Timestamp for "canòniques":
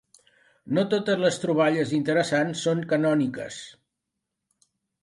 2.95-3.63